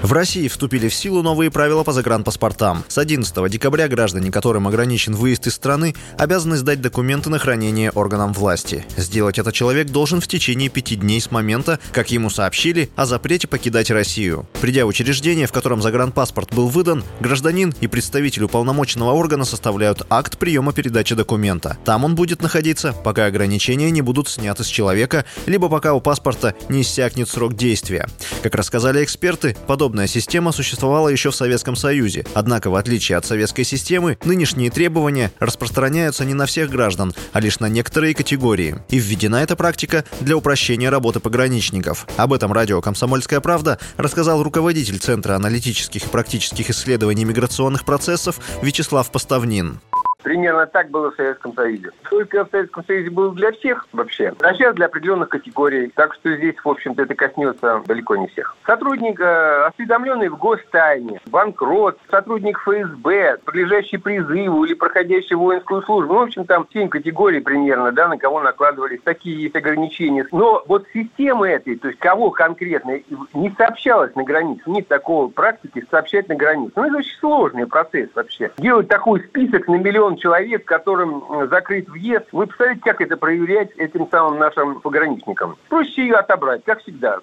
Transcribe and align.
В 0.00 0.12
России 0.12 0.46
вступили 0.46 0.88
в 0.88 0.94
силу 0.94 1.22
новые 1.22 1.50
правила 1.50 1.82
по 1.82 1.92
загранпаспортам. 1.92 2.84
С 2.86 2.98
11 2.98 3.50
декабря 3.50 3.88
граждане, 3.88 4.30
которым 4.30 4.68
ограничен 4.68 5.12
выезд 5.14 5.48
из 5.48 5.54
страны, 5.54 5.92
обязаны 6.16 6.56
сдать 6.56 6.80
документы 6.80 7.30
на 7.30 7.40
хранение 7.40 7.90
органам 7.90 8.32
власти. 8.32 8.86
Сделать 8.96 9.40
это 9.40 9.50
человек 9.50 9.88
должен 9.88 10.20
в 10.20 10.28
течение 10.28 10.68
пяти 10.68 10.94
дней 10.94 11.20
с 11.20 11.32
момента, 11.32 11.80
как 11.90 12.12
ему 12.12 12.30
сообщили 12.30 12.90
о 12.94 13.06
запрете 13.06 13.48
покидать 13.48 13.90
Россию. 13.90 14.48
Придя 14.60 14.86
в 14.86 14.88
учреждение, 14.88 15.48
в 15.48 15.52
котором 15.52 15.82
загранпаспорт 15.82 16.54
был 16.54 16.68
выдан, 16.68 17.02
гражданин 17.18 17.74
и 17.80 17.88
представитель 17.88 18.44
уполномоченного 18.44 19.10
органа 19.10 19.44
составляют 19.44 20.06
акт 20.10 20.38
приема 20.38 20.72
передачи 20.72 21.16
документа. 21.16 21.76
Там 21.84 22.04
он 22.04 22.14
будет 22.14 22.40
находиться, 22.40 22.92
пока 22.92 23.26
ограничения 23.26 23.90
не 23.90 24.02
будут 24.02 24.28
сняты 24.28 24.62
с 24.62 24.68
человека, 24.68 25.24
либо 25.46 25.68
пока 25.68 25.92
у 25.92 26.00
паспорта 26.00 26.54
не 26.68 26.82
иссякнет 26.82 27.28
срок 27.28 27.54
действия. 27.54 28.06
Как 28.44 28.54
рассказали 28.54 29.02
эксперты, 29.02 29.56
подобные 29.66 29.87
Подобная 29.88 30.06
система 30.06 30.52
существовала 30.52 31.08
еще 31.08 31.30
в 31.30 31.34
Советском 31.34 31.74
Союзе. 31.74 32.26
Однако, 32.34 32.68
в 32.68 32.74
отличие 32.74 33.16
от 33.16 33.24
советской 33.24 33.64
системы, 33.64 34.18
нынешние 34.22 34.70
требования 34.70 35.32
распространяются 35.38 36.26
не 36.26 36.34
на 36.34 36.44
всех 36.44 36.68
граждан, 36.68 37.14
а 37.32 37.40
лишь 37.40 37.58
на 37.58 37.70
некоторые 37.70 38.12
категории. 38.12 38.76
И 38.90 38.98
введена 38.98 39.36
эта 39.36 39.56
практика 39.56 40.04
для 40.20 40.36
упрощения 40.36 40.90
работы 40.90 41.20
пограничников. 41.20 42.06
Об 42.18 42.34
этом 42.34 42.52
радио 42.52 42.82
«Комсомольская 42.82 43.40
правда» 43.40 43.78
рассказал 43.96 44.42
руководитель 44.42 44.98
Центра 44.98 45.36
аналитических 45.36 46.04
и 46.04 46.08
практических 46.10 46.68
исследований 46.68 47.24
миграционных 47.24 47.86
процессов 47.86 48.40
Вячеслав 48.60 49.10
Поставнин. 49.10 49.80
Примерно 50.22 50.66
так 50.66 50.90
было 50.90 51.12
в 51.12 51.14
Советском 51.14 51.54
Союзе. 51.54 51.90
Только 52.10 52.44
в 52.44 52.50
Советском 52.50 52.84
Союзе 52.84 53.10
было 53.10 53.32
для 53.34 53.52
всех 53.52 53.86
вообще, 53.92 54.34
а 54.40 54.52
сейчас 54.52 54.74
для 54.74 54.86
определенных 54.86 55.28
категорий. 55.28 55.92
Так 55.94 56.14
что 56.14 56.34
здесь, 56.34 56.56
в 56.62 56.68
общем-то, 56.68 57.02
это 57.02 57.14
коснется 57.14 57.82
далеко 57.86 58.16
не 58.16 58.26
всех. 58.26 58.56
Сотрудник, 58.66 59.20
осведомленный 59.20 60.28
в 60.28 60.36
гостайне, 60.36 61.20
банкрот, 61.26 61.98
сотрудник 62.10 62.58
ФСБ, 62.58 63.38
подлежащий 63.44 63.96
призыву 63.96 64.64
или 64.64 64.74
проходящий 64.74 65.36
воинскую 65.36 65.82
службу. 65.82 66.14
Ну, 66.14 66.20
в 66.20 66.22
общем, 66.24 66.44
там 66.46 66.66
семь 66.72 66.88
категорий 66.88 67.40
примерно, 67.40 67.92
да, 67.92 68.08
на 68.08 68.18
кого 68.18 68.40
накладывались 68.40 69.00
такие 69.04 69.40
есть 69.40 69.54
ограничения. 69.54 70.26
Но 70.32 70.64
вот 70.66 70.84
система 70.92 71.48
этой, 71.48 71.76
то 71.76 71.88
есть 71.88 72.00
кого 72.00 72.30
конкретно, 72.30 73.00
не 73.34 73.54
сообщалось 73.56 74.14
на 74.16 74.24
границе. 74.24 74.62
Нет 74.66 74.88
такого 74.88 75.28
практики 75.28 75.86
сообщать 75.90 76.28
на 76.28 76.34
границе. 76.34 76.72
Ну, 76.74 76.84
это 76.86 76.96
очень 76.96 77.16
сложный 77.20 77.66
процесс 77.66 78.10
вообще. 78.14 78.50
Делать 78.58 78.88
такой 78.88 79.20
список 79.20 79.68
на 79.68 79.76
миллион 79.76 80.07
миллион 80.08 80.16
человек, 80.16 80.64
которым 80.64 81.48
закрыт 81.48 81.88
въезд. 81.88 82.26
Вы 82.32 82.46
представляете, 82.46 82.82
как 82.84 83.00
это 83.00 83.16
проверять 83.16 83.70
этим 83.76 84.08
самым 84.10 84.38
нашим 84.38 84.80
пограничникам? 84.80 85.56
Проще 85.68 86.02
ее 86.02 86.16
отобрать, 86.16 86.64
как 86.64 86.80
всегда. 86.80 87.18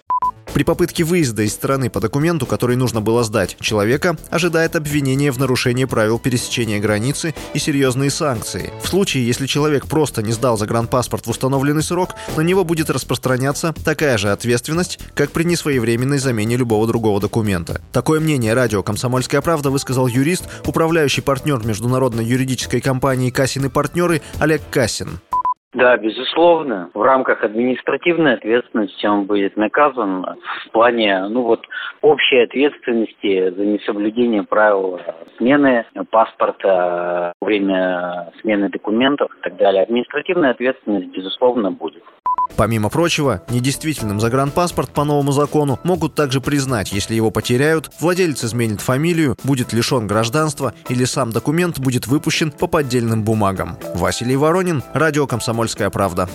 При 0.56 0.64
попытке 0.64 1.04
выезда 1.04 1.44
из 1.44 1.52
страны 1.52 1.90
по 1.90 2.00
документу, 2.00 2.46
который 2.46 2.78
нужно 2.78 3.02
было 3.02 3.26
сдать, 3.26 3.58
человека 3.60 4.16
ожидает 4.30 4.78
обвинение 4.78 5.34
в 5.34 5.38
нарушении 5.38 5.84
правил 5.84 6.18
пересечения 6.18 6.80
границы 6.80 7.36
и 7.54 7.60
серьезные 7.60 8.10
санкции. 8.10 8.72
В 8.82 8.88
случае, 8.88 9.28
если 9.28 9.48
человек 9.48 9.86
просто 9.86 10.24
не 10.24 10.32
сдал 10.32 10.58
загранпаспорт 10.58 11.28
в 11.28 11.30
установленный 11.30 11.84
срок, 11.84 12.16
на 12.38 12.42
него 12.42 12.64
будет 12.64 12.90
распространяться 12.90 13.76
такая 13.84 14.18
же 14.18 14.32
ответственность, 14.32 14.98
как 15.14 15.32
при 15.32 15.44
несвоевременной 15.44 16.20
замене 16.20 16.56
любого 16.56 16.88
другого 16.88 17.20
документа. 17.20 17.82
Такое 17.92 18.22
мнение 18.22 18.54
радио 18.54 18.82
«Комсомольская 18.82 19.42
правда» 19.42 19.72
высказал 19.72 20.08
юрист, 20.08 20.46
управляющий 20.66 21.20
партнер 21.20 21.66
международной 21.68 22.24
юридической 22.24 22.80
компании 22.80 23.30
«Кассин 23.30 23.66
и 23.66 23.68
партнеры» 23.68 24.22
Олег 24.40 24.62
Кассин. 24.72 25.20
Да, 25.76 25.98
безусловно. 25.98 26.90
В 26.94 27.02
рамках 27.02 27.44
административной 27.44 28.36
ответственности 28.36 29.06
он 29.06 29.26
будет 29.26 29.58
наказан 29.58 30.26
в 30.66 30.72
плане, 30.72 31.28
ну 31.28 31.42
вот, 31.42 31.66
общей 32.02 32.38
ответственности 32.38 33.50
за 33.50 33.66
несоблюдение 33.66 34.44
правил 34.44 35.02
смены 35.36 35.86
паспорта, 36.12 37.34
время 37.42 38.32
смены 38.40 38.70
документов 38.70 39.30
и 39.38 39.42
так 39.42 39.58
далее. 39.58 39.84
Административная 39.84 40.52
ответственность, 40.52 41.08
безусловно, 41.08 41.72
будет. 41.72 42.04
Помимо 42.56 42.90
прочего, 42.90 43.42
недействительным 43.50 44.20
загранпаспорт 44.20 44.90
по 44.92 45.04
новому 45.04 45.32
закону 45.32 45.80
могут 45.84 46.16
также 46.16 46.42
признать, 46.42 46.92
если 46.92 47.14
его 47.14 47.32
потеряют, 47.32 47.92
владелец 48.00 48.44
изменит 48.44 48.82
фамилию, 48.82 49.38
будет 49.44 49.74
лишен 49.74 50.08
гражданства 50.08 50.74
или 50.90 51.06
сам 51.06 51.32
документ 51.32 51.80
будет 51.80 52.08
выпущен 52.08 52.52
по 52.52 52.68
поддельным 52.68 53.24
бумагам. 53.24 53.78
Василий 53.94 54.36
Воронин, 54.38 54.84
Радио 54.94 55.28
«Комсомольская 55.28 55.90
правда». 55.90 56.30